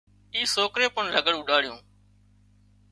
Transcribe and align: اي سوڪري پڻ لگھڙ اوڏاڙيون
اي 0.33 0.41
سوڪري 0.55 0.87
پڻ 0.95 1.05
لگھڙ 1.15 1.33
اوڏاڙيون 1.37 1.79